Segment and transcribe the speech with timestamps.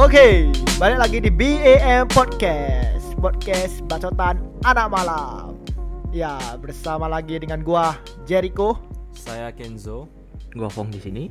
[0.00, 0.48] Oke,
[0.80, 5.60] balik lagi di BAM Podcast Podcast Bacotan Anak Malam
[6.08, 8.80] Ya, bersama lagi dengan gua Jericho
[9.12, 10.08] Saya Kenzo.
[10.56, 11.28] Gua Fong di sini.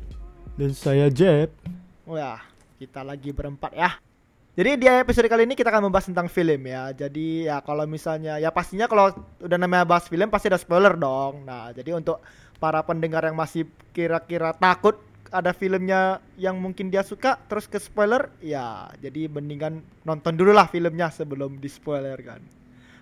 [0.54, 1.50] Dan saya Jeb.
[2.06, 2.46] Oh ya,
[2.78, 3.98] kita lagi berempat ya
[4.54, 8.38] Jadi di episode kali ini kita akan membahas tentang film ya Jadi ya kalau misalnya,
[8.38, 9.10] ya pastinya kalau
[9.42, 12.22] udah namanya bahas film pasti ada spoiler dong Nah, jadi untuk
[12.62, 13.66] para pendengar yang masih
[13.98, 20.34] kira-kira takut ada filmnya yang mungkin dia suka terus ke spoiler ya jadi mendingan nonton
[20.34, 22.42] dulu lah filmnya sebelum di spoiler kan.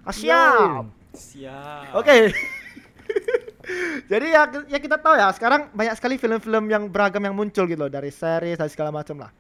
[0.08, 0.88] Ah, siap.
[1.12, 1.98] Siap.
[1.98, 2.18] oke.
[4.12, 7.76] Jadi ya ya kita tahu ya sekarang banyak sekali film-film yang beragam yang muncul gitu
[7.76, 9.32] loh dari series dan segala macam lah.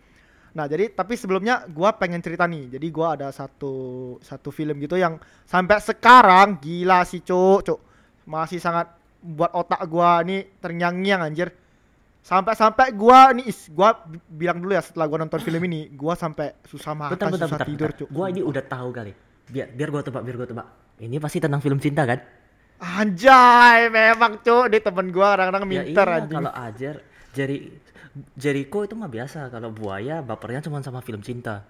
[0.51, 2.75] Nah jadi tapi sebelumnya gua pengen cerita nih.
[2.75, 5.15] Jadi gua ada satu satu film gitu yang
[5.47, 7.71] sampai sekarang gila sih cuk.
[7.71, 7.79] Cuk
[8.27, 8.91] masih sangat
[9.23, 11.55] buat otak gua nih terngiang-ngiang anjir
[12.27, 16.11] sampai-sampai gua nih is gua bi- bilang dulu ya setelah gua nonton film ini gua
[16.13, 17.67] sampai susah makan Bentar, bentar, susah bentar.
[17.71, 17.99] tidur bentar.
[18.03, 19.11] cuk Gua ini udah tahu kali.
[19.47, 20.67] Biar biar gua tebak, biar gua tebak.
[20.99, 22.19] Ini pasti tentang film cinta kan?
[22.77, 26.95] anjay memang cuk di temen gua kadang-kadang Ya minter iya, anjing kalau Ajar
[27.31, 27.57] Jeri
[28.33, 31.65] Jericho itu mah biasa kalau buaya bapernya cuma sama film cinta.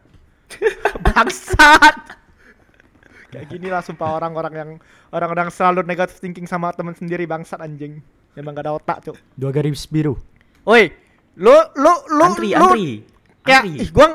[1.06, 1.96] bangsat
[3.28, 4.70] kayak gini lah sumpah orang-orang yang
[5.10, 8.00] orang-orang selalu negative thinking sama temen sendiri bangsat anjing
[8.34, 10.16] memang gak ada otak cuk Dua garis biru.
[10.68, 10.92] Woi
[11.38, 12.88] lu lu lu antri, lu antri.
[13.42, 13.80] kayak antri.
[13.80, 14.08] ih gua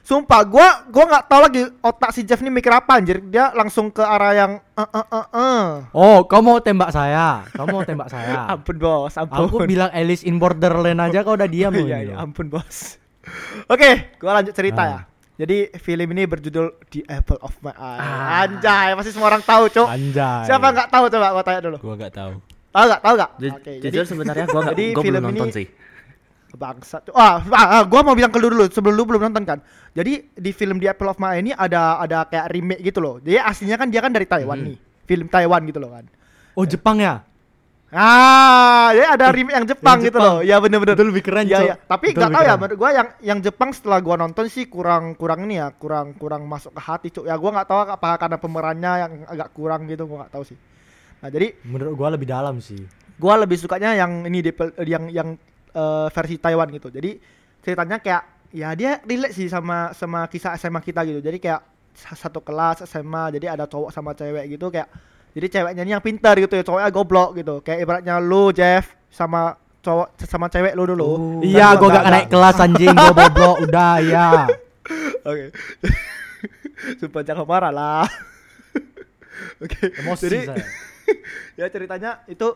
[0.00, 3.90] sumpah gua gua nggak tahu lagi otak si Jeff ini mikir apa anjir dia langsung
[3.90, 7.44] ke arah yang eh eh eh eh Oh, kau mau tembak saya?
[7.50, 8.46] Kau mau tembak saya?
[8.54, 12.04] ampun bos ampun Aku bilang Alice in Borderland aja kau udah diam loh iya, ini
[12.06, 12.24] iya, loh.
[12.24, 12.96] ampun bos
[13.68, 14.88] oke gua lanjut cerita Ah.
[14.88, 15.00] ya
[15.38, 18.42] jadi film ini berjudul The Apple of My Eye Ah.
[18.42, 20.46] anjay pasti semua orang tahu cuk Anjay.
[20.46, 22.32] siapa nggak tahu coba gua tanya dulu Gua gak tahu.
[22.70, 25.66] tahu nggak tahu nggak oke jujur sebenarnya gua nggak jadi gua belum nonton ini- sih.
[26.48, 27.12] Bangsat.
[27.12, 29.58] Wah, ah, ah, gua mau bilang ke lu dulu sebelum lu belum nonton kan.
[29.92, 33.20] Jadi di film The Apple of My Eye ini ada ada kayak remake gitu loh.
[33.20, 34.66] Jadi aslinya kan dia kan dari Taiwan Mhm.
[34.72, 34.76] nih.
[35.04, 36.04] Film Taiwan gitu loh kan.
[36.56, 37.20] Oh, Jepang ya?
[37.88, 40.28] Ah, jadi ada remake yang Jepang, Yang gitu Jepang.
[40.28, 40.40] loh.
[40.44, 40.92] Ya bener-bener.
[40.92, 41.74] Itu lebih keren, Ya, ya.
[41.80, 45.48] Tapi nggak tahu ya menurut gua yang yang Jepang setelah gua nonton sih kurang kurang
[45.48, 47.24] ini ya, kurang kurang masuk ke hati, Cuk.
[47.24, 50.58] Ya gua nggak tahu apa karena pemerannya yang agak kurang gitu, gua nggak tahu sih.
[51.24, 52.76] Nah, jadi Menurut gua lebih dalam sih.
[53.16, 54.52] gua lebih sukanya yang ini di
[54.84, 55.28] yang yang
[55.70, 56.88] eh, versi Taiwan gitu.
[56.88, 57.18] Jadi
[57.58, 61.20] ceritanya kayak ya dia relate sih sama sama kisah SMA kita gitu.
[61.20, 61.60] Jadi kayak
[61.92, 64.88] sa- satu kelas SMA, jadi ada cowok sama cewek gitu kayak
[65.32, 67.60] jadi ceweknya ini yang pintar gitu ya, cowoknya goblok gitu.
[67.60, 71.10] Kayak ibaratnya lu Jeff sama cowok sama cewek lu dulu.
[71.38, 74.28] Dan Iya, gua gua gak naik kelas anjing, gua boblok udah ya.
[75.22, 75.46] Oke.
[76.98, 78.06] Sumpah jangan marah lah.
[79.62, 79.90] Oke.
[79.98, 80.64] Emosi Jadi saya.
[81.56, 82.48] ya ceritanya itu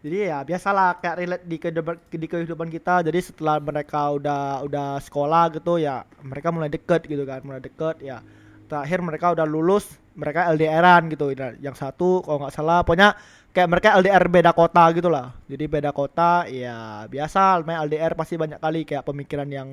[0.00, 3.04] jadi ya biasalah kayak relate di kehidupan di kehidupan kita.
[3.04, 8.00] Jadi setelah mereka udah udah sekolah gitu ya mereka mulai deket gitu kan, mulai deket
[8.00, 8.24] ya.
[8.64, 11.28] Terakhir mereka udah lulus, mereka LDRan gitu.
[11.36, 13.12] Nah, Yang satu kalau nggak salah pokoknya
[13.52, 15.36] kayak mereka LDR beda kota gitu lah.
[15.52, 19.68] Jadi beda kota ya biasa main LDR pasti banyak kali kayak pemikiran yang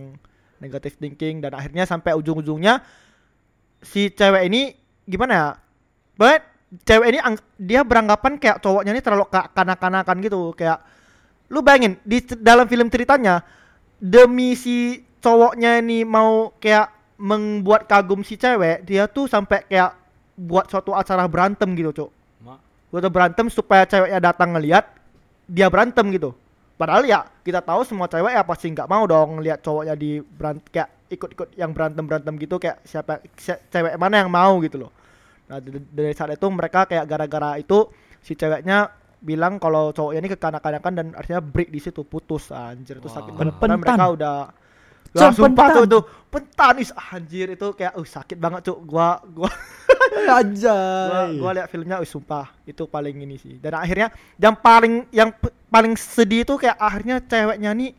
[0.59, 2.83] negative thinking dan akhirnya sampai ujung-ujungnya
[3.79, 4.75] si cewek ini
[5.07, 5.49] gimana ya?
[6.19, 7.19] But cewek ini
[7.55, 10.51] dia beranggapan kayak cowoknya ini terlalu ka- kanak-kanakan gitu.
[10.53, 10.83] Kayak
[11.47, 13.43] lu bayangin di dalam film ceritanya
[13.97, 19.95] demi si cowoknya ini mau kayak membuat kagum si cewek dia tuh sampai kayak
[20.37, 22.11] buat suatu acara berantem gitu cok
[22.93, 24.85] buat berantem supaya ceweknya datang ngeliat
[25.47, 26.35] dia berantem gitu.
[26.77, 30.61] Padahal ya kita tahu semua cewek ya pasti nggak mau dong lihat cowoknya di berant
[30.69, 33.23] kayak ikut-ikut yang berantem berantem gitu kayak siapa
[33.71, 34.91] cewek mana yang mau gitu loh
[35.47, 37.87] nah dari saat itu mereka kayak gara-gara itu
[38.19, 43.07] si ceweknya bilang kalau cowoknya ini kekanak-kanakan dan akhirnya break di situ putus anjir itu
[43.07, 43.15] Wah.
[43.15, 44.13] sakit banget Pen- Karena mereka pentan.
[44.13, 44.37] udah
[45.07, 45.93] Wah, sumpah tuh pentan.
[45.95, 51.39] tuh pentan is anjir itu kayak uh sakit banget cuk gua gua gua, Anjay.
[51.39, 55.31] gua lihat filmnya wih sumpah itu paling ini sih dan akhirnya yang paling yang
[55.67, 57.95] paling sedih itu kayak akhirnya ceweknya nih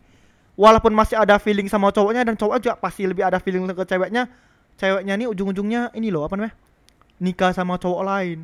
[0.54, 4.28] walaupun masih ada feeling sama cowoknya dan cowoknya juga pasti lebih ada feeling ke ceweknya
[4.76, 6.54] ceweknya nih ujung-ujungnya ini loh apa namanya
[7.18, 8.38] nikah sama cowok lain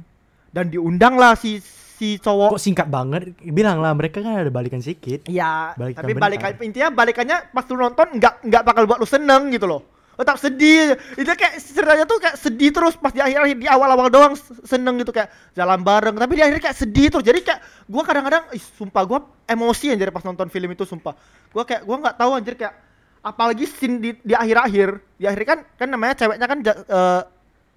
[0.50, 1.58] dan diundang lah si
[1.94, 3.30] si cowok Kok singkat banget?
[3.40, 5.26] Bilang lah mereka kan ada balikan sedikit.
[5.26, 6.22] Iya, Balikan tapi bentar.
[6.26, 9.82] balikan intinya balikannya pas lu nonton nggak nggak bakal buat lu seneng gitu loh.
[10.14, 10.94] Tetap sedih.
[11.14, 14.46] Itu kayak ceritanya tuh kayak sedih terus pas di akhir akhir di awal-awal doang s-
[14.62, 17.26] seneng gitu kayak jalan bareng, tapi di akhir kayak sedih terus.
[17.26, 21.18] Jadi kayak gua kadang-kadang ih, sumpah gua emosi anjir pas nonton film itu sumpah.
[21.50, 22.74] Gua kayak gua nggak tahu anjir kayak
[23.22, 24.88] apalagi scene di di akhir-akhir.
[25.14, 27.20] Di akhir kan kan namanya ceweknya kan eh,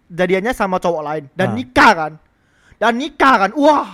[0.07, 1.56] jadiannya sama cowok lain dan Nah.
[1.56, 2.13] nikah kan.
[2.77, 3.51] Dan nikah kan.
[3.54, 3.89] Wah,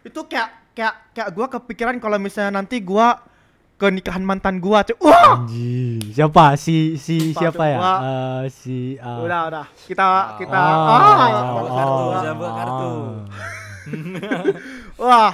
[0.00, 3.20] itu kayak kayak kayak gua kepikiran kalau misalnya nanti gua
[3.74, 5.00] ke nikahan mantan gua, Cuk.
[5.00, 5.42] Wah.
[5.42, 6.12] Anjing.
[6.12, 6.54] Siapa?
[6.54, 7.78] Si si Sumpah siapa tuh, ya?
[7.78, 9.18] gua- Eh, si ah.
[9.18, 9.66] Udah, udah.
[9.82, 10.06] Kita
[10.36, 12.04] kita Oh, ah, Buat oh, kartu,
[12.38, 12.52] oh.
[12.54, 12.92] kartu.
[15.02, 15.32] Wah,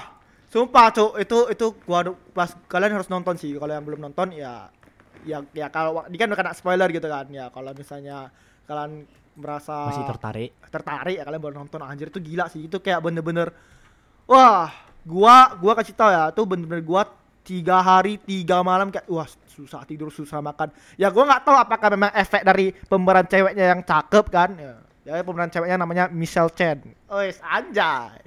[0.49, 2.01] sumpah cuk itu itu gua
[2.33, 3.53] pas kalian harus nonton sih.
[3.53, 4.73] Kalau yang belum nonton ya
[5.27, 7.29] ya ya kalau ini kan udah kena spoiler gitu kan.
[7.29, 8.33] Ya kalau misalnya
[8.65, 9.05] kalian
[9.39, 10.51] merasa Masih tertarik.
[10.69, 12.67] tertarik ya kalian baru nonton anjir itu gila sih.
[12.67, 13.55] Itu kayak bener-bener
[14.27, 14.69] wah,
[15.07, 17.07] gua gua kasih tau ya, itu bener-bener gua
[17.47, 20.69] tiga hari tiga malam kayak wah susah tidur susah makan
[21.01, 24.77] ya gua nggak tahu apakah memang efek dari pemeran ceweknya yang cakep kan ya,
[25.09, 28.21] ya pemeran ceweknya namanya Michelle Chen oh anjay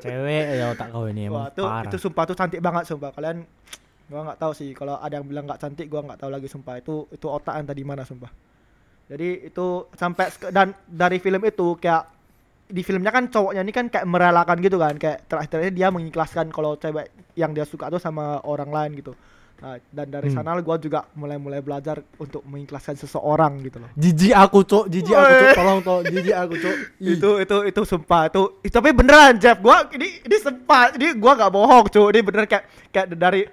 [0.00, 1.90] Cewek ya otak kau ini Wah, emang itu parah.
[1.90, 3.10] itu sumpah tuh cantik banget sumpah.
[3.12, 3.44] Kalian
[4.06, 6.74] gua nggak tahu sih kalau ada yang bilang nggak cantik gua nggak tahu lagi sumpah.
[6.80, 8.30] Itu itu otak yang tadi mana sumpah.
[9.06, 12.10] Jadi itu sampai dan dari film itu kayak
[12.66, 16.74] di filmnya kan cowoknya ini kan kayak merelakan gitu kan kayak terakhir dia mengikhlaskan kalau
[16.74, 17.06] cewek
[17.38, 19.14] yang dia suka tuh sama orang lain gitu.
[19.56, 20.36] Nah, dan dari Hmm.
[20.36, 23.88] sana gua juga mulai-mulai belajar untuk mengikhlaskan seseorang gitu loh.
[23.96, 24.84] Jijik aku, Cuk.
[24.92, 25.32] Jijik aku.
[25.32, 25.56] Woi.
[25.56, 26.04] Tolong, tolong.
[26.12, 26.54] Jijik aku.
[26.60, 27.16] Ih.
[27.16, 31.40] itu itu itu sumpah itu, itu tapi beneran Jeff gua ini ini sempat ini gua
[31.40, 33.48] nggak bohong cuy ini bener kayak kayak dari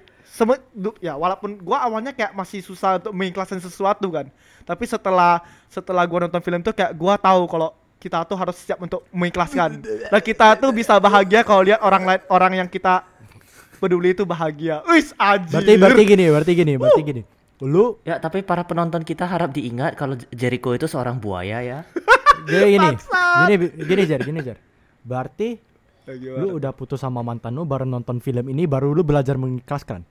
[0.72, 4.26] du- ya walaupun gua awalnya kayak masih susah untuk mengikhlaskan sesuatu kan
[4.62, 5.38] tapi setelah
[5.68, 9.80] setelah gua nonton film tuh kayak gua tahu kalau kita tuh harus siap untuk mengikhlaskan
[9.80, 13.06] dan kita tuh bisa bahagia kalau lihat orang lain orang yang kita
[13.76, 17.22] peduli itu bahagia wis anjir Berarti berarti gini, berarti gini, berarti gini.
[17.60, 21.78] Lu Ya, tapi para penonton kita harap diingat kalau Jericho itu seorang buaya ya.
[22.44, 22.88] jadi gini.
[23.40, 24.58] Gini gini Jar, gini Jar.
[25.00, 25.56] Berarti
[26.04, 26.36] Ya, gimana?
[26.38, 30.04] lu udah putus sama mantan lu baru nonton film ini baru lu belajar mengikhlaskan.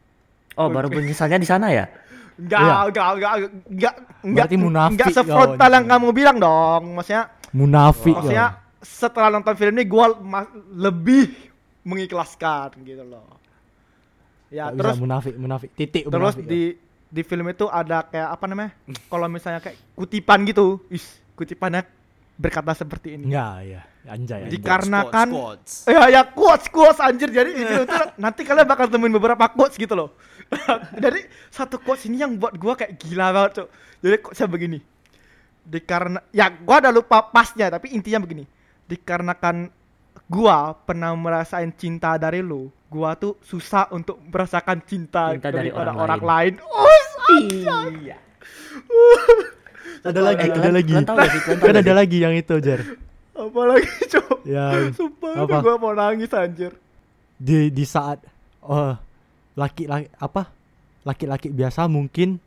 [0.53, 1.85] Oh, baru penyesalnya di sana ya?
[2.33, 2.73] Enggak, Iya.
[2.83, 3.31] enggak, enggak,
[3.69, 6.81] enggak, enggak, Berarti munafik enggak kau, sefrontal yang kamu bilang dong.
[6.97, 7.23] Maksudnya,
[7.53, 8.81] Munafik maksudnya ya.
[8.81, 11.29] setelah nonton film ini gua ma- lebih
[11.83, 13.37] mengikhlaskan gitu loh.
[14.49, 15.69] Ya, Nggak terus bisa munafik, munafik.
[15.73, 16.49] Titik terus munafik, ya.
[16.49, 16.61] di
[17.07, 18.71] di film itu ada kayak apa namanya?
[19.05, 21.85] Kalau misalnya kayak kutipan gitu, is kutipannya
[22.43, 23.31] berkata seperti ini.
[23.31, 23.81] Enggak, ya.
[24.03, 24.51] Anjay, anjay.
[24.51, 29.15] Dikarenakan Squats, Ya ya quotes quotes anjir jadi di film itu nanti kalian bakal temuin
[29.15, 30.11] beberapa quotes gitu loh.
[31.03, 33.67] Jadi satu quotes ini yang buat gua kayak gila banget, Cuk.
[34.03, 34.79] Jadi quotesnya begini.
[35.63, 38.43] Dikarena ya gua ada lupa pasnya tapi intinya begini.
[38.91, 39.71] Dikarenakan
[40.27, 45.95] gua pernah merasain cinta dari lu, gua tuh susah untuk merasakan cinta, Cinta dari daripada
[45.95, 46.53] orang orang lain.
[46.59, 46.67] lain.
[46.67, 47.01] Oh,
[47.39, 47.87] anjay.
[48.03, 48.17] Iya.
[50.03, 50.93] Ada lagi, ada lagi.
[51.57, 52.83] Kan ada lagi yang itu, Jar.
[53.33, 54.43] Apalagi, Cuk.
[54.43, 55.63] Ya, Sumpah Apa?
[55.63, 56.75] gua mau nangis anjir.
[57.33, 58.19] di di saat
[58.61, 58.93] oh
[59.55, 60.51] laki-laki apa?
[61.03, 62.39] Laki-laki biasa mungkin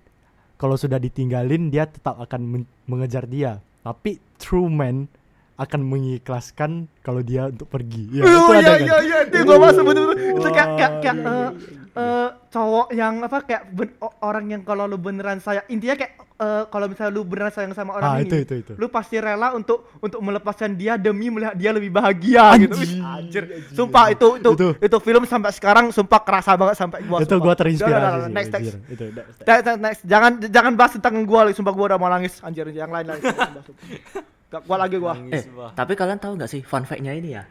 [0.57, 3.61] kalau sudah ditinggalin dia tetap akan men- mengejar dia.
[3.81, 5.09] Tapi true man
[5.57, 6.71] akan mengikhlaskan
[7.01, 8.13] kalau dia untuk pergi.
[8.13, 8.81] Ya, oh itu ada iya kan?
[8.83, 11.49] iya iya itu gua masuk betul betul itu kayak kayak kayak Wah, eh,
[11.97, 16.65] eh, cowok yang apa kayak ben- orang yang kalau lu beneran sayang intinya kayak eh,
[16.67, 18.73] kalau misalnya lu beneran sayang sama orang Ah, ini itu, itu, itu.
[18.77, 23.01] lu pasti rela untuk untuk melepaskan dia demi melihat dia lebih bahagia gitu Wih, Anjing,
[23.01, 24.97] anjir anjing, sumpah itu itu, itu Itu.
[24.99, 27.39] film sampai sekarang sumpah kerasa banget sampai gua itu sumpah.
[27.39, 28.75] gua Udah, udah, terinspirasi udah, sih, next next anjir.
[28.87, 30.01] Itu next, next.
[30.05, 33.25] Jangan jangan bahas tentang gua lagi, sumpah gua udah mau nangis anjir yang lain lain.
[34.47, 35.13] Gak kuat lagi gua.
[35.13, 35.73] Eh, Nangis, Wah.
[35.73, 37.43] tapi kalian tahu nggak sih fun fact-nya ini ya?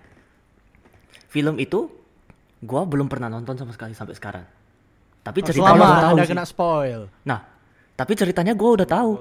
[1.28, 1.92] Film itu
[2.60, 4.46] gua belum pernah nonton sama sekali sampai sekarang.
[5.22, 6.32] Tapi Oh, ceritanya Selama gua tahu ada sih.
[6.32, 7.02] kena spoil.
[7.24, 7.40] Nah,
[7.94, 9.12] tapi ceritanya gua udah tahu.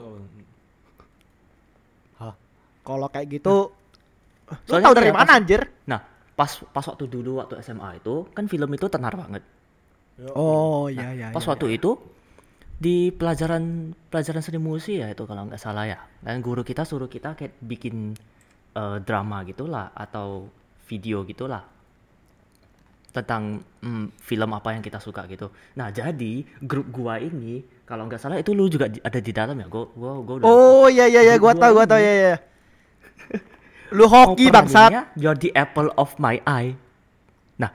[2.84, 3.72] Kalau kayak gitu
[4.44, 5.60] lu Soalnya tahu dari mana pas- anjir?
[5.88, 6.00] Nah,
[6.30, 9.40] pas pas waktu dulu waktu SMA itu kan film itu tenar banget.
[10.36, 11.28] Oh iya iya.
[11.32, 11.96] Pas waktu itu
[12.74, 15.98] di pelajaran pelajaran seni musik ya itu kalau nggak salah ya.
[16.20, 18.14] Dan guru kita suruh kita kayak bikin
[18.74, 20.50] eh, drama gitulah atau
[20.84, 21.64] video gitulah
[23.14, 25.54] tentang mm, film apa yang kita suka gitu.
[25.78, 29.70] Nah jadi grup gua ini kalau nggak salah itu lu juga ada di dalam ya.
[29.70, 30.46] Gua gua gua udah.
[30.50, 32.36] Oh iya iya iya gua Gua tahu gua tahu ya ya.
[33.94, 35.14] Lu hoki bangsat.
[35.14, 36.74] You're the apple of my eye.
[37.62, 37.70] Nah,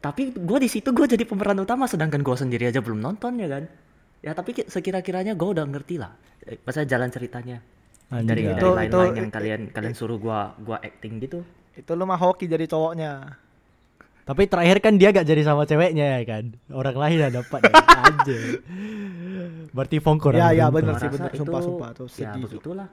[0.00, 3.48] tapi gua di situ gua jadi pemeran utama sedangkan gua sendiri aja belum nonton ya
[3.52, 3.68] kan.
[4.18, 6.12] Ya tapi ki- sekira-kiranya gua udah ngerti lah.
[6.42, 7.62] Eh, Masa jalan ceritanya
[8.08, 8.26] Anjir.
[8.26, 11.46] dari dari Itu- lain-lain itu- yang kalian kalian suruh gua gua acting gitu.
[11.72, 13.38] Itu lu mah hoki jadi cowoknya.
[14.22, 16.52] Tapi terakhir kan dia gak jadi sama ceweknya ya kan.
[16.68, 17.72] Orang lain yang dapat ya.
[18.12, 18.36] aja.
[19.72, 21.32] Berarti Fong kurang Ya, ya, bener sih, bener.
[21.32, 22.60] Sumpah, sumpah, tuh ya sedih, Su.
[22.60, 22.88] begitulah.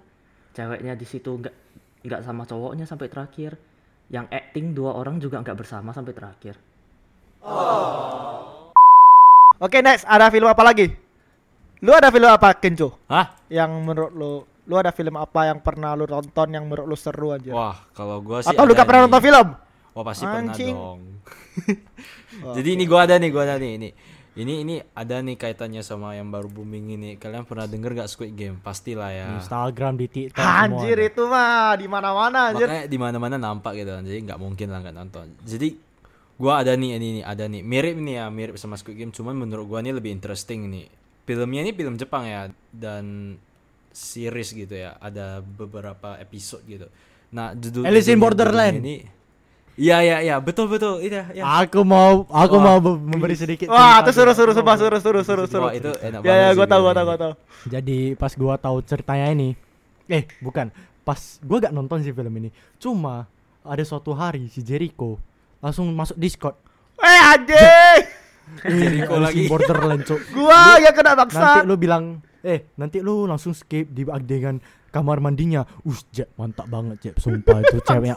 [0.56, 1.56] Ceweknya di situ nggak
[2.08, 3.60] nggak sama cowoknya sampai terakhir.
[4.08, 6.56] Yang acting dua orang juga nggak bersama sampai terakhir.
[9.56, 10.92] Oke next ada film apa lagi?
[11.86, 12.98] Lu ada film apa Kenjo?
[13.06, 13.38] Hah?
[13.46, 14.32] Yang menurut lu
[14.66, 17.54] lu ada film apa yang pernah lu tonton yang menurut lu seru aja?
[17.54, 19.08] Wah, kalau gua sih Atau lu gak pernah nih.
[19.14, 19.48] nonton film?
[19.94, 20.74] Wah, pasti Anjing.
[20.74, 21.02] pernah dong.
[22.58, 23.90] Jadi ini gua ada nih, gua ada nih ini.
[24.36, 27.10] Ini ini ada nih kaitannya sama yang baru booming ini.
[27.22, 28.58] Kalian pernah denger gak Squid Game?
[28.60, 29.28] Pastilah ya.
[29.32, 32.68] Di Instagram di TikTok semua Anjir itu mah di mana-mana anjir.
[32.68, 34.04] Makanya di mana-mana nampak gitu kan.
[34.04, 35.28] Jadi nggak mungkin lah nggak nonton.
[35.46, 35.70] Jadi
[36.36, 39.38] gua ada nih ini nih ada nih mirip nih ya mirip sama Squid Game cuman
[39.38, 41.05] menurut gua ini lebih interesting nih.
[41.26, 43.36] Filmnya ini film Jepang ya dan
[43.90, 44.94] series gitu ya.
[44.98, 46.86] Ada beberapa episode gitu.
[47.34, 48.80] Nah, judul Alice in Borderland.
[48.80, 48.98] Ini
[49.76, 51.44] Iya iya iya betul betul iya ya.
[51.60, 52.64] Aku mau aku Wah.
[52.64, 54.56] mau be- memberi sedikit Wah, itu suruh dulu.
[54.56, 55.68] suruh suruh suruh suruh suruh suruh.
[55.68, 57.34] Wah, itu enak Ya ya banget gua tahu gua filmnya tahu gua tahu.
[57.68, 59.50] Jadi pas gua tahu ceritanya ini,
[60.08, 60.72] eh bukan,
[61.04, 62.56] pas gua gak nonton sih film ini.
[62.80, 63.28] Cuma
[63.68, 65.20] ada suatu hari si Jericho
[65.60, 66.56] langsung masuk Discord.
[66.96, 68.00] Eh anjing.
[68.62, 69.46] Jericho lagi.
[69.46, 70.22] Borderland, Cuk.
[70.36, 71.62] Gua yang kena Nanti baksa.
[71.62, 72.04] lu bilang,
[72.40, 75.68] eh nanti lu langsung skip di adegan kamar mandinya.
[75.84, 77.16] Us, Jep, mantap banget, Jep.
[77.18, 78.16] Sumpah itu ceweknya.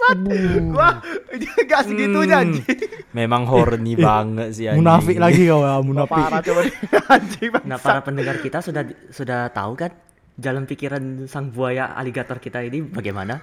[0.69, 2.65] Gua enggak segitunya Hmm, anjing.
[3.11, 4.81] Memang horny banget sih anjing.
[4.81, 6.15] munafik lagi kau ya, munafik.
[6.15, 6.61] Parah coba
[7.15, 7.67] anjing bangsa.
[7.67, 9.91] Nah, para pendengar kita sudah sudah tahu kan
[10.35, 13.43] jalan pikiran sang buaya aligator kita ini bagaimana?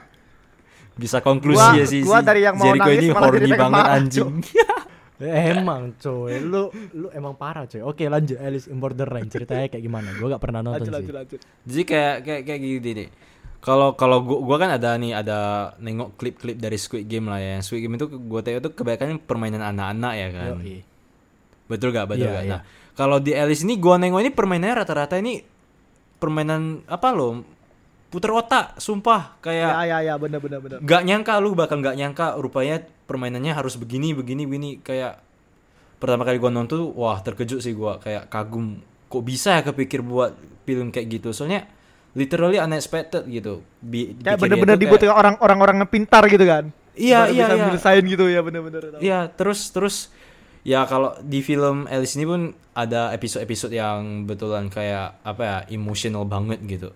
[0.95, 2.01] Bisa konklusi Gua- ya sih.
[2.01, 4.31] gua si dari yang mau Jericho nangis ini horny banget anjing.
[5.15, 7.79] Emang coy, lu lu emang parah coy.
[7.79, 10.11] Oke lanjut Alice in Borderland ceritanya kayak gimana?
[10.19, 10.95] Gua gak pernah nonton Lanjut sih.
[10.99, 11.39] lanjut lanjut.
[11.63, 13.09] Jadi kayak kayak kayak gini nih.
[13.63, 15.37] Kalau kalau gua, gua kan ada nih ada
[15.79, 17.63] nengok klip-klip dari Squid Game lah ya.
[17.63, 20.51] Squid Game itu gua tahu itu kebanyakan permainan anak-anak ya kan.
[20.59, 20.77] Yoi.
[21.65, 22.05] Betul gak?
[22.11, 22.43] Betul Iya, gak?
[22.43, 22.51] iya.
[22.51, 22.61] Nah,
[22.93, 25.39] kalau di Alice ini gua nengok ini permainannya rata-rata ini
[26.15, 27.39] permainan apa loh?
[28.05, 30.79] Puter otak, sumpah kayak Ya ya ya benar benar benar.
[30.83, 35.21] Gak nyangka lu bakal gak nyangka rupanya permainannya harus begini begini begini kayak
[35.97, 40.01] pertama kali gua nonton tuh, wah terkejut sih gua kayak kagum kok bisa ya kepikir
[40.01, 40.35] buat
[40.65, 41.69] film kayak gitu soalnya
[42.15, 46.71] literally unexpected gitu Bi- Kayak bener-bener tuh kayak- orang orang-orang yang pintar gitu kan.
[46.95, 47.45] Iya, Baru iya,
[47.75, 48.01] bisa iya.
[48.07, 48.81] gitu ya bener-bener.
[49.03, 49.95] Iya, terus terus
[50.63, 56.23] ya kalau di film Alice ini pun ada episode-episode yang betulan kayak apa ya, emotional
[56.23, 56.95] banget gitu.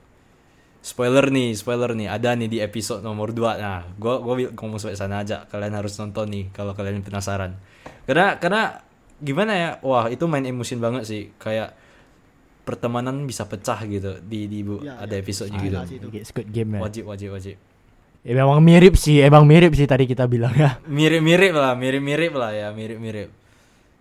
[0.79, 3.59] Spoiler nih, spoiler nih, ada nih di episode nomor 2.
[3.59, 5.43] Nah, gua gua ngomong sampai sana aja.
[5.45, 7.59] Kalian harus nonton nih kalau kalian penasaran.
[8.07, 8.79] Karena karena
[9.19, 9.69] gimana ya?
[9.83, 11.36] Wah, itu main emotion banget sih.
[11.36, 11.75] Kayak
[12.63, 15.19] pertemanan bisa pecah gitu di di bu- Ya, ada ya.
[15.19, 16.07] episodenya Ada gitu.
[16.07, 16.79] Kayak Squid Game ya.
[16.79, 17.57] Wajib wajib wajib.
[18.19, 20.79] Ya, memang mirip sih, emang mirip sih tadi kita bilang ya.
[20.88, 23.31] mirip-mirip lah, mirip-mirip lah ya, mirip-mirip.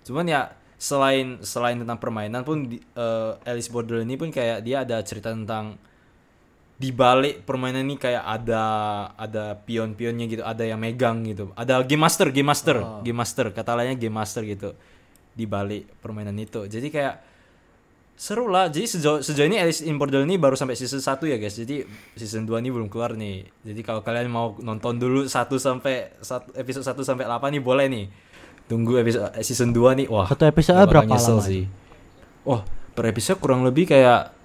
[0.07, 4.87] Cuman ya selain selain tentang permainan pun di, eh, Alice Borderland ini pun kayak dia
[4.87, 5.75] ada cerita tentang
[6.79, 8.63] di balik permainan ini kayak ada
[9.19, 11.51] ada pion-pionnya gitu, ada yang megang gitu.
[11.59, 14.79] Ada game master, game master, game master, kata lainnya game master gitu
[15.35, 16.71] di balik permainan itu.
[16.71, 17.15] Jadi kayak
[18.19, 18.71] seru lah.
[18.71, 21.59] Jadi sejauh sejauh ini Alice in Borderland ini baru sampai season 1 ya guys.
[21.59, 23.47] Jadi season 2 ini belum keluar nih.
[23.67, 27.87] Jadi kalau kalian mau nonton dulu 1 sampai satu episode 1 sampai 8 nih boleh
[27.91, 28.05] nih.
[28.71, 30.07] Tunggu episode eh, season 2 nih.
[30.11, 30.27] Wah.
[30.31, 31.43] Satu episode berapa lama?
[31.43, 31.67] sih.
[32.47, 32.63] Wah,
[32.95, 34.38] per episode kurang lebih kayak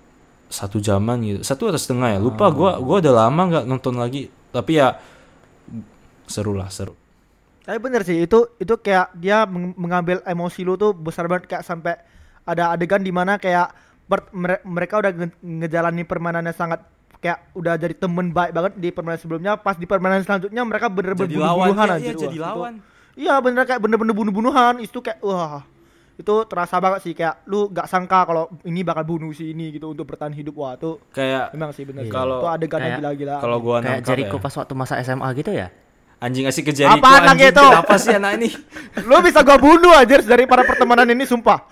[0.53, 1.39] satu jaman gitu.
[1.41, 2.19] Satu atau setengah ya.
[2.21, 4.29] Lupa gua gua udah lama nggak nonton lagi.
[4.53, 5.01] Tapi ya
[6.29, 6.93] seru lah, seru.
[7.63, 11.63] Tapi bener sih itu itu kayak dia meng- mengambil emosi lu tuh besar banget kayak
[11.63, 11.95] sampai
[12.43, 13.71] ada adegan di mana kayak
[14.03, 16.83] per- mere- mereka udah nge- ngejalani permainannya sangat
[17.23, 21.31] kayak udah jadi temen baik banget di permainan sebelumnya pas di permainan selanjutnya mereka bener-bener
[21.39, 22.03] bunuh-bunuhan iya, anjir.
[22.03, 22.73] iya, Wah, jadi lawan.
[23.13, 25.63] Iya bener kayak bener-bener bunuh-bunuhan itu kayak wah
[26.13, 29.89] itu terasa banget sih kayak lu gak sangka kalau ini bakal bunuh si ini gitu
[29.89, 32.11] untuk bertahan hidup wah tuh Kayak memang sih bener Iya.
[32.11, 34.41] Kalau- itu adegannya kayak- gila-gila kalau gua Kayak Jericho ya.
[34.41, 35.67] pas waktu masa SMA gitu ya?
[36.19, 37.49] Anjing asik ke Jericho lagi anjing.
[37.49, 37.63] itu?
[37.63, 38.49] Kenapa sih anak ini?
[39.09, 41.65] lu bisa gua bunuh aja dari para pertemanan ini sumpah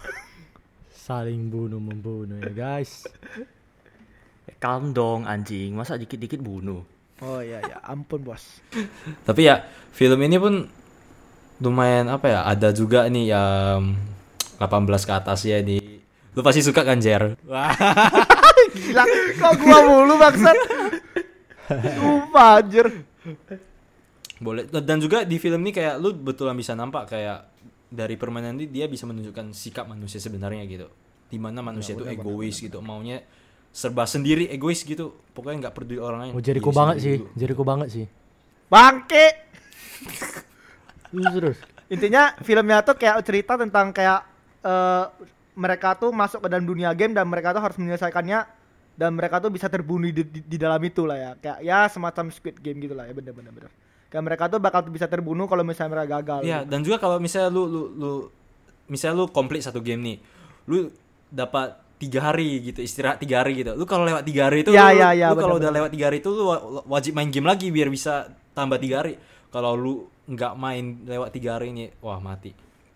[0.91, 3.05] Saling bunuh membunuh ya guys.
[4.43, 6.81] Eh, Calm dong anjing, masa dikit-dikit bunuh?
[7.19, 8.41] oh iya ya ampun bos
[9.21, 10.65] Tapi ya film ini pun
[11.59, 12.39] lumayan apa ya?
[12.43, 13.93] Ada juga nih yang
[14.61, 16.01] 18 ke atas ya di
[16.31, 17.35] Lu pasti suka kan Jer?
[17.43, 17.75] Wah.
[18.75, 19.03] Gila,
[19.35, 20.57] kok gua mulu bangsat.
[21.99, 22.87] Sumpah anjir.
[24.39, 27.51] Boleh dan juga di film ini kayak lu betulan bisa nampak kayak
[27.91, 30.87] dari permainan ini dia bisa menunjukkan sikap manusia sebenarnya gitu.
[31.27, 33.23] Di mana manusia itu egois gitu, maunya
[33.71, 35.19] serba sendiri egois gitu.
[35.35, 36.33] Pokoknya nggak peduli orang lain.
[36.35, 37.27] Oh Jericho Diri banget sih, dulu.
[37.35, 38.05] Jericho banget sih.
[38.71, 39.25] Bangke.
[41.11, 41.57] Terus terus.
[41.91, 44.30] Intinya filmnya tuh kayak cerita tentang kayak
[44.61, 45.05] eh,
[45.53, 48.39] mereka tuh masuk ke dalam dunia game dan mereka tuh harus menyelesaikannya
[48.95, 51.31] dan mereka tuh bisa terbunuh di, di, di dalam itu lah ya.
[51.39, 53.71] Kayak ya semacam Squid Game gitu lah ya bener-bener bener.
[54.11, 56.39] Kayak mereka tuh bakal bisa terbunuh kalau misalnya mereka gagal.
[56.43, 58.11] Iya, dan juga kalau misalnya lu lu lu
[58.91, 60.17] misalnya lu komplit satu game nih,
[60.67, 60.91] lu
[61.31, 63.71] dapat tiga hari gitu istirahat tiga hari gitu.
[63.77, 66.05] Lu kalau lewat tiga hari itu, Iya, lu, iya, iya, lu kalau udah lewat tiga
[66.11, 69.15] hari itu lu wa- wajib main game lagi biar bisa tambah tiga hari.
[69.47, 69.93] Kalau lu
[70.27, 72.51] nggak main lewat tiga hari ini, wah mati.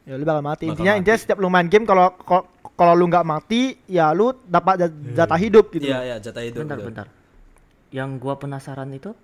[0.06, 0.66] Ya lu bakal mati.
[0.66, 1.00] Bakal Intinya mati.
[1.02, 4.96] intinya setiap lu main game kalau kalau- kalau lu nggak mati, ya lu dapat ja-
[5.16, 5.88] jatah hidup gitu.
[5.88, 6.62] Iya, iya, jatah hidup.
[6.62, 6.88] bentar betul.
[6.90, 7.08] bentar
[7.90, 9.16] yang gua penasaran itu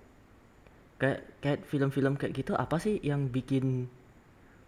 [0.96, 3.90] kayak kayak film-film kayak gitu apa sih yang bikin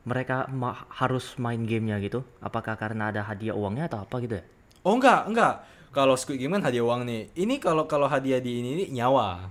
[0.04, 4.44] mereka ma- harus main gamenya gitu apakah karena ada hadiah uangnya atau apa gitu ya
[4.84, 5.54] Oh enggak, enggak.
[5.96, 7.32] Kalau Squid Game kan hadiah uang nih.
[7.32, 9.48] Ini kalau kalau hadiah di ini nih nyawa.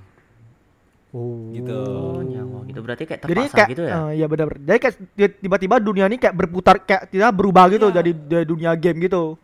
[1.14, 1.46] Oh.
[1.50, 1.70] Gitu.
[1.72, 4.60] oh nyawa gitu berarti kayak Jadi terpaksa kayak gitu ya eh, iya benar benar.
[4.66, 7.96] Jadi kayak ti- tiba-tiba dunia ini kayak berputar kayak tidak berubah gitu Iya.
[7.96, 9.38] jadi dari dunia game gitu.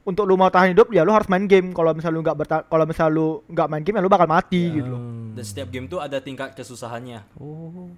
[0.00, 1.70] Untuk lu mau tahan hidup ya lu harus main game.
[1.70, 4.88] Kalau misal lu nggak kalau misal lu nggak main game ya lu bakal mati gitu
[4.88, 5.02] loh.
[5.34, 7.20] Dan setiap game tuh ada tingkat kesusahannya.
[7.34, 7.90] oh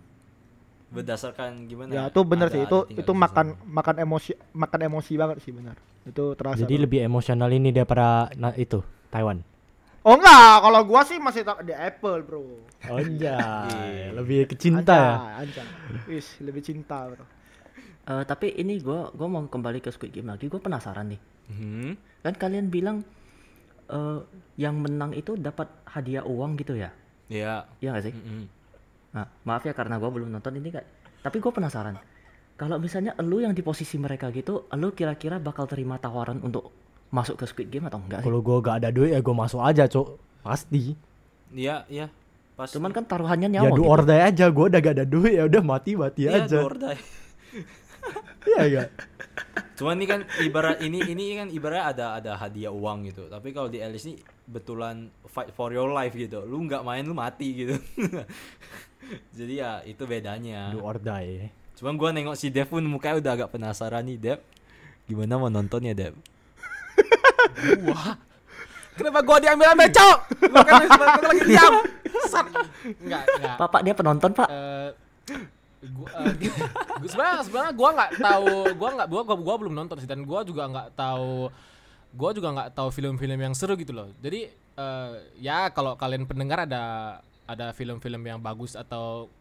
[0.90, 1.90] Berdasarkan gimana?
[1.92, 3.70] Ya itu bener Ada- sih ada itu itu makan kesusahan.
[3.70, 5.76] makan emosi makan emosi banget sih benar.
[6.02, 6.58] Itu terasa.
[6.58, 6.82] Jadi banget.
[6.82, 9.38] lebih emosional ini daripada na- itu Taiwan.
[10.00, 12.40] Oh enggak, kalau gua sih masih tak di Apple, Bro.
[12.88, 13.36] Oh iya,
[14.10, 15.12] lebih ke cinta ya.
[15.44, 16.08] Anjay, anjay.
[16.08, 17.24] Wis, lebih cinta, Bro.
[18.08, 21.90] Eh, tapi ini gua gua mau kembali ke Squid Game lagi gua penasaran nih Mhm.
[22.22, 23.04] kan kalian bilang
[23.86, 24.18] eh,
[24.56, 26.90] yang menang itu dapat hadiah uang gitu ya
[27.26, 27.66] Iya.
[27.78, 28.44] iya gak sih Mhm.
[29.10, 30.82] Nah, maaf ya karena gua belum nonton ini kan.
[31.20, 31.98] Tapi gua penasaran.
[32.54, 36.72] Kalau misalnya elu yang di posisi mereka gitu, elu kira-kira bakal terima tawaran untuk
[37.10, 38.26] masuk ke Squid Game atau enggak sih?
[38.30, 40.08] Kalau gua gak ada duit ya gua masuk aja, Cok.
[40.46, 40.94] Pasti.
[41.50, 42.06] Iya, iya.
[42.54, 43.90] Pas Cuman kan taruhannya Ya nyawa do gitu.
[43.90, 46.56] or die aja, gua udah gak ada duit ya udah mati-mati iya, aja.
[46.58, 47.00] do or die.
[48.40, 48.88] Iya enggak?
[49.76, 53.28] Cuman ini kan ibarat ini ini kan ibaratnya ada ada hadiah uang gitu.
[53.28, 54.16] Tapi kalau di Alice ini
[54.48, 56.40] betulan fight for your life gitu.
[56.48, 57.76] Lu nggak main lu mati gitu.
[59.36, 60.72] Jadi ya itu bedanya.
[60.72, 61.52] Do or die.
[61.80, 64.38] Cuman gua nengok si Dev pun mukanya udah agak penasaran nih, Dev.
[65.08, 66.12] Gimana mau nontonnya, Dev?
[68.96, 70.18] Kenapa gua diambil ambil cok?
[70.44, 70.74] Lu kan
[71.24, 71.72] lagi diam.
[72.28, 72.46] Sat.
[73.00, 73.56] Enggak, enggak.
[73.56, 74.48] Pak, Pak, dia penonton, Pak.
[74.50, 74.88] Eh,
[75.88, 80.08] gua, gua- sebenarnya sebenarnya gua nggak tahu gua nggak gua, gua gua belum nonton sih
[80.08, 81.48] dan gua juga nggak tahu
[82.12, 86.68] gua juga nggak tahu film-film yang seru gitu loh jadi eh, ya kalau kalian pendengar
[86.68, 87.16] ada
[87.48, 89.32] ada film-film yang bagus atau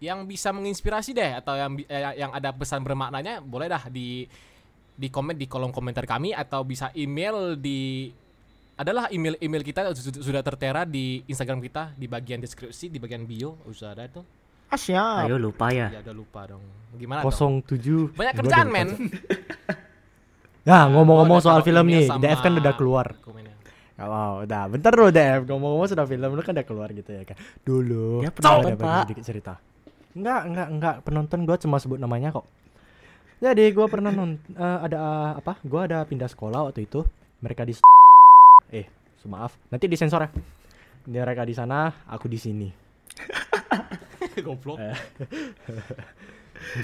[0.00, 4.24] yang bisa menginspirasi deh atau yang eh, yang ada pesan bermaknanya boleh dah di
[4.96, 8.08] di komen di kolom komentar kami atau bisa email di
[8.74, 13.60] adalah email-email kita su- sudah tertera di Instagram kita di bagian deskripsi di bagian bio
[13.66, 14.24] sudah ada tuh
[14.66, 15.30] Ah, siap.
[15.30, 15.94] Ayo lupa ya.
[15.94, 16.64] ya udah lupa dong
[16.98, 18.88] gimana dong 07 banyak Gua kerjaan men.
[20.66, 23.14] Nah, ngomong-ngomong soal film nih, DF kan udah keluar.
[23.96, 24.62] Gak mau, udah.
[24.66, 27.36] Bentar dulu DF, ngomong-ngomong sudah film lu kan udah keluar gitu ya kan.
[27.62, 28.20] Dulu.
[28.20, 29.54] Dia penonton, ada bagi sedikit cerita.
[30.12, 30.96] Enggak, enggak, enggak.
[31.00, 32.44] Penonton gua cuma sebut namanya kok.
[33.36, 35.60] Jadi gua pernah nonton ada uh, apa?
[35.60, 37.04] Gua ada pindah sekolah waktu itu.
[37.44, 37.76] Mereka di
[38.72, 38.88] eh,
[39.28, 39.58] maaf.
[39.68, 40.30] Nanti disensor ya.
[41.06, 42.68] Mereka di sana, aku di sini.
[44.44, 44.76] goblok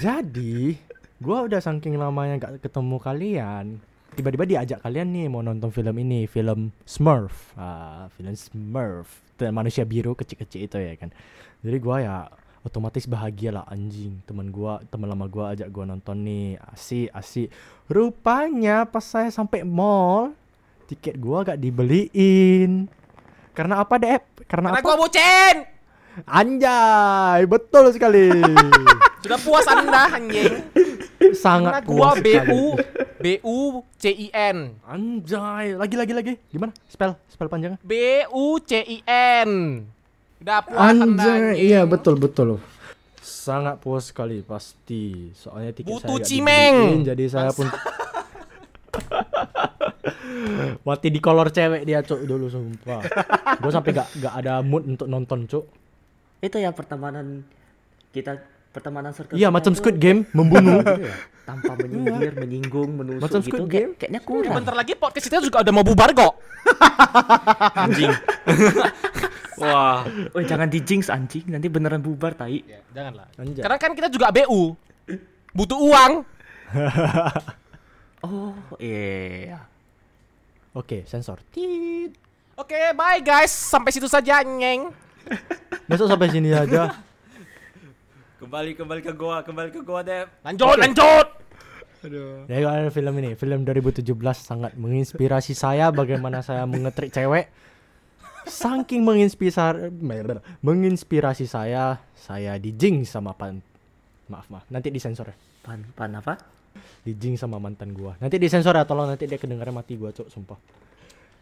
[0.01, 0.77] Jadi,
[1.21, 3.65] gua udah saking lamanya gak ketemu kalian.
[4.13, 7.57] Tiba-tiba diajak kalian nih mau nonton film ini, film Smurf.
[7.57, 9.09] Ah, film Smurf.
[9.33, 11.09] Itu manusia biru kecil-kecil itu ya kan.
[11.65, 12.15] Jadi gua ya
[12.63, 14.23] otomatis bahagia lah anjing.
[14.23, 16.57] Teman gua, teman lama gua ajak gua nonton nih.
[16.71, 17.51] Asik, asik.
[17.91, 20.31] Rupanya pas saya sampai mall,
[20.87, 22.87] tiket gua gak dibeliin.
[23.53, 24.47] Karena apa, Dep?
[24.47, 24.87] Karena, karena apa?
[24.87, 25.55] gua bucin
[26.29, 28.29] Anjay, betul sekali.
[29.23, 30.67] sudah puas anda anjing
[31.31, 32.51] Sangat karena gua puas B sekali.
[32.51, 32.63] U
[33.23, 33.59] B U
[33.95, 36.33] C I N Anjay, lagi lagi lagi.
[36.51, 36.75] Gimana?
[36.85, 37.79] Spell, spell panjangnya.
[37.81, 38.97] B U C I
[39.47, 39.49] N
[40.43, 42.59] udah puas Anjay, iya betul betul.
[43.23, 45.31] Sangat puas sekali pasti.
[45.31, 46.75] Soalnya tiket Butuh saya cimeng.
[46.75, 47.67] dibeliin, jadi saya pun
[50.83, 52.99] Mati di kolor cewek dia cuk dulu sumpah.
[53.57, 55.63] Gue sampai gak, gak ada mood untuk nonton cuk.
[56.39, 57.47] Itu ya pertemanan
[58.11, 58.35] kita
[58.69, 60.83] pertemanan circle Iya macam Squid Game membunuh.
[60.83, 61.15] gitu ya.
[61.43, 63.91] Tanpa menyindir, menyinggung, menusuk Macam gitu Squid kayak, Game.
[63.95, 64.53] kayaknya kurang.
[64.57, 66.33] bentar lagi podcast kita juga udah mau bubar kok
[67.83, 68.11] Anjing.
[69.57, 70.01] Wah.
[70.31, 72.63] Oh, jangan di jinx anjing, nanti beneran bubar tai.
[72.63, 73.61] ya, janganlah Anjay.
[73.61, 74.73] karena kan kita juga BU
[75.53, 76.13] butuh uang
[78.23, 79.67] Oh, iya.
[80.71, 81.43] Oke, sensor.
[81.51, 82.15] Tit.
[82.53, 84.93] oke bye guys sampai situ saja nyeng
[85.89, 86.93] Besok sampai sini aja.
[88.39, 90.27] Kembali kembali ke gua, kembali ke gua, Dev.
[90.41, 91.27] lanjut lanjut
[92.51, 94.03] Ya ada film ini, film 2017
[94.35, 97.47] sangat menginspirasi saya bagaimana saya mengetrik cewek.
[98.43, 99.91] Saking menginspirasi
[100.59, 103.59] menginspirasi saya, saya dijing sama pan
[104.25, 105.35] maaf maaf, nanti disensor ya.
[105.61, 106.35] Pan pan apa?
[107.03, 108.15] Dijing sama mantan gua.
[108.17, 110.57] Nanti disensor ya, tolong nanti dia kedengarannya mati gua, Cuk, sumpah.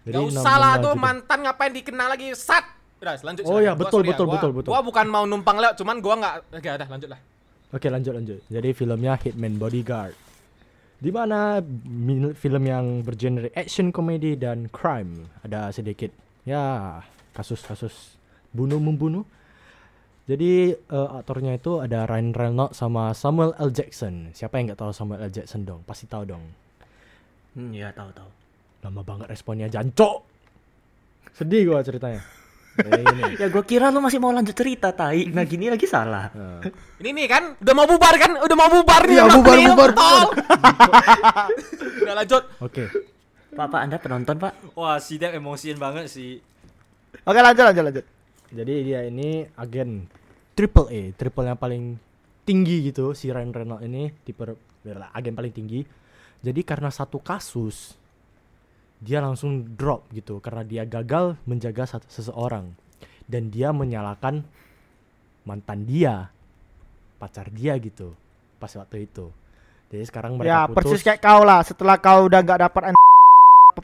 [0.01, 2.65] Jadi Gak usah lah tuh judul- mantan ngapain dikenal lagi sat
[3.01, 4.69] udah lanjut Oh Gua betul, sorry ya, betul, gua- betul, betul.
[4.69, 7.19] gua bukan mau numpang lewat cuman gua nggak oke udah lanjut lah
[7.71, 8.39] Oke lanjut lanjut.
[8.45, 10.11] Jadi filmnya Hitman Bodyguard.
[10.99, 11.63] Di mana
[12.35, 15.25] film yang bergenre action komedi dan crime.
[15.41, 16.11] Ada sedikit
[16.47, 16.97] ya
[17.35, 18.17] kasus-kasus
[18.51, 19.23] bunuh membunuh.
[20.29, 23.73] Jadi eh, aktornya itu ada Ryan Reynolds sama Samuel L.
[23.73, 24.31] Jackson.
[24.31, 25.31] Siapa yang nggak tahu Samuel L.
[25.33, 25.81] Jackson dong?
[25.83, 26.43] Pasti tahu dong.
[27.57, 28.29] Hmm, ya tahu tahu.
[28.85, 30.23] Lama banget responnya jancok.
[31.35, 32.21] Sedih gua ceritanya.
[32.79, 33.35] Ini.
[33.41, 35.27] Ya gua kira lu masih mau lanjut cerita tai.
[35.27, 36.31] Nah gini lagi salah.
[36.37, 36.61] Nah,
[37.01, 38.31] Ini nih kan udah mau bubar kan?
[38.39, 39.17] Udah mau bubar nih.
[39.19, 40.21] Pak bubar, Neil, bubar, tol.
[42.05, 42.43] udah lanjut.
[42.61, 42.83] Oke.
[43.51, 44.75] Pak, Pak Anda penonton, Pak?
[44.79, 46.39] Wah, si Dep emosian banget sih.
[47.27, 48.05] Oke lanjut lanjut lanjut.
[48.51, 50.07] Jadi dia ini agen
[50.55, 51.83] triple A, triple yang paling
[52.47, 54.43] tinggi gitu si Ryan Reynolds ini tipe
[55.11, 55.83] agen paling tinggi.
[56.41, 57.99] Jadi karena satu kasus
[59.01, 62.71] dia langsung drop gitu karena dia gagal menjaga satu seseorang
[63.27, 64.45] dan dia menyalahkan
[65.43, 66.29] mantan dia,
[67.17, 68.15] pacar dia gitu
[68.61, 69.27] pas waktu itu.
[69.91, 71.03] Jadi sekarang Ya mereka persis putus.
[71.03, 71.59] kayak kau lah.
[71.67, 72.81] Setelah kau udah nggak dapat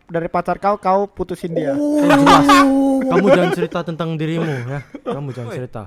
[0.08, 1.76] dari pacar kau, kau putusin dia.
[1.76, 3.04] Oh.
[3.04, 4.80] Kamu jangan cerita tentang dirimu ya.
[5.04, 5.82] Kamu jangan cerita.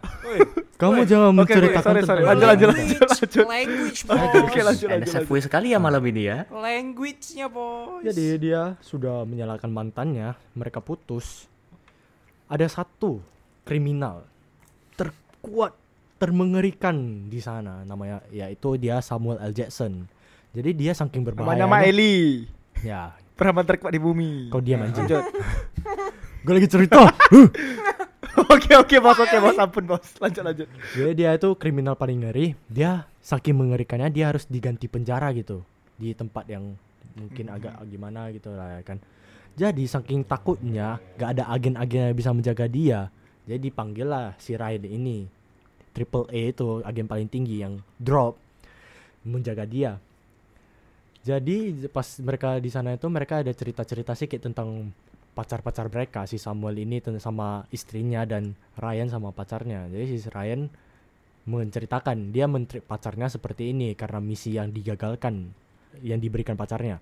[0.76, 2.22] Kamu jangan menceritakan sorry, sorry.
[2.24, 2.76] tentang Lanjut, dirimu.
[2.76, 3.46] lanjut, lanjut, lanjut.
[3.48, 4.44] Language, Oke, bos.
[4.44, 6.38] oke, lanjut, sekali ya malam ini ya.
[6.48, 8.00] Language-nya, bos.
[8.04, 11.48] Jadi dia sudah menyalahkan mantannya, mereka putus.
[12.48, 13.20] Ada satu
[13.64, 14.24] kriminal
[14.96, 15.72] terkuat,
[16.20, 19.52] termengerikan di sana namanya yaitu dia Samuel L.
[19.56, 20.04] Jackson.
[20.52, 21.56] Jadi dia saking berbahaya.
[21.56, 22.44] Namanya Mak Eli.
[22.80, 24.53] Ya, Preman terkuat di bumi.
[24.53, 25.09] kau diam anjing.
[25.09, 25.24] Lanjut.
[26.44, 27.09] Gue lagi cerita.
[28.40, 30.07] Oke oke bos oke bos ampun bos.
[30.22, 30.68] Lanjut lanjut.
[30.94, 32.55] Jadi dia itu kriminal paling ngeri.
[32.70, 35.66] Dia saking mengerikannya dia harus diganti penjara gitu
[35.98, 36.79] di tempat yang
[37.18, 39.03] mungkin agak gimana gitu lah ya kan.
[39.59, 43.11] Jadi saking takutnya gak ada agen-agen yang bisa menjaga dia.
[43.44, 45.26] Jadi dipanggil lah si Ryan ini.
[45.90, 48.38] Triple A itu agen paling tinggi yang drop
[49.26, 49.98] menjaga dia.
[51.20, 54.88] Jadi pas mereka di sana itu mereka ada cerita-cerita sedikit tentang
[55.37, 59.87] pacar-pacar mereka si Samuel ini sama istrinya dan Ryan sama pacarnya.
[59.92, 60.68] Jadi si Ryan
[61.44, 65.52] menceritakan dia menteri pacarnya seperti ini karena misi yang digagalkan
[66.00, 67.00] yang diberikan pacarnya.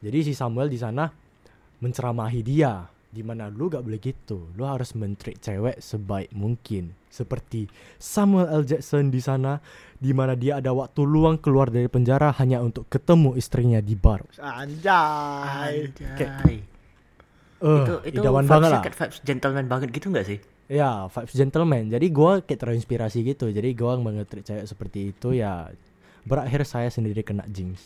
[0.00, 1.08] Jadi si Samuel di sana
[1.80, 4.50] menceramahi dia di mana lu gak boleh gitu.
[4.58, 6.90] Lu harus menteri cewek sebaik mungkin.
[7.06, 8.66] Seperti Samuel L.
[8.66, 9.62] Jackson di sana
[9.94, 14.26] di mana dia ada waktu luang keluar dari penjara hanya untuk ketemu istrinya di bar.
[14.42, 15.94] Anjay.
[15.94, 16.56] Anjay.
[17.64, 18.82] Eh, itu itu vibes banget lah.
[18.84, 20.38] vibes gentleman banget gitu nggak sih?
[20.68, 21.88] Ya, vibes gentleman.
[21.88, 23.48] Jadi gua kayak terinspirasi gitu.
[23.48, 25.70] Jadi gua mengetrik cewek seperti itu ya
[26.28, 27.80] berakhir saya sendiri kena jinx.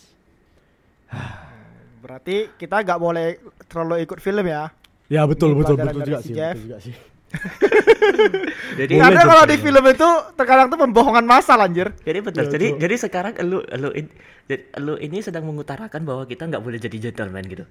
[2.03, 3.39] Berarti kita nggak boleh
[3.71, 4.71] terlalu ikut film ya.
[5.09, 6.53] Ya betul Ini betul betul juga si sih, Jeff.
[6.53, 6.95] betul juga sih.
[8.79, 11.93] Jadi Boleh Karena kalau di film itu terkadang tuh pembohongan masal anjir.
[11.99, 12.45] jadi betul.
[12.45, 12.81] Ya, jadi betul.
[12.81, 14.13] jadi sekarang lu lu in-
[14.45, 17.65] jadi lu ini sedang mengutarakan bahwa kita nggak boleh jadi gentleman gitu.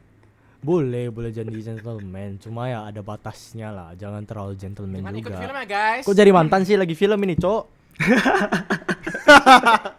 [0.58, 2.38] Boleh, boleh jadi gentleman.
[2.38, 3.90] Cuma ya ada batasnya lah.
[3.94, 5.40] Jangan terlalu gentleman Cuman ikut juga.
[5.40, 6.02] film ya guys.
[6.02, 7.62] Kok jadi mantan sih lagi film ini, Cok?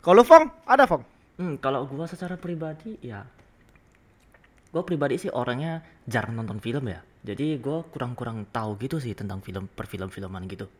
[0.00, 1.02] Kalau Fong, ada Fong.
[1.36, 3.22] Hmm, kalau gua secara pribadi ya
[4.78, 7.02] gua pribadi sih orangnya jarang nonton film ya.
[7.26, 10.70] Jadi gua kurang-kurang tahu gitu sih tentang film perfilm-filman gitu.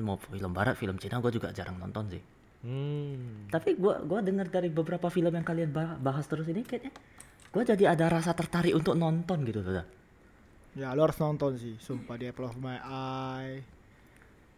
[0.00, 2.22] Mau film barat, film Cina gua juga jarang nonton sih.
[2.64, 3.52] Hmm.
[3.52, 6.96] Tapi gua gua dengar dari beberapa film yang kalian bah- bahas terus ini kayaknya
[7.52, 9.84] gua jadi ada rasa tertarik untuk nonton gitu tuh.
[10.72, 13.60] Ya lo harus nonton sih, sumpah di Apple of My Eye.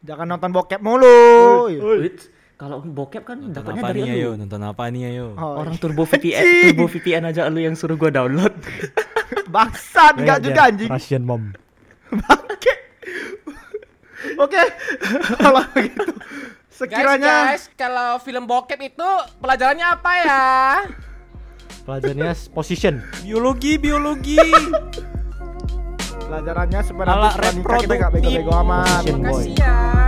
[0.07, 1.67] Jangan nonton bokep mulu.
[1.67, 2.07] Iya.
[2.55, 4.31] Kalau bokep kan Nonton dapatnya apa dari ayo?
[4.39, 4.47] lu.
[4.47, 5.27] Nonton apa nih ayo?
[5.35, 8.55] Oh, Orang turbo VPN, turbo VPN aja lu yang suruh gua download.
[9.55, 10.91] bangsat enggak Kayak juga dia anjing.
[10.91, 11.43] Russian mom.
[12.15, 12.73] Oke.
[14.39, 14.63] Oke.
[15.39, 16.05] Kalau begitu.
[16.05, 20.45] Guys, Sekiranya guys, kalau film bokep itu pelajarannya apa ya?
[21.87, 22.99] Pelajarannya position.
[23.23, 24.39] Biologi, biologi.
[26.25, 27.31] pelajarannya sebenarnya
[27.79, 29.03] kita enggak bego-bego amat.
[29.07, 29.15] Boy.
[29.23, 30.04] Makasih ya.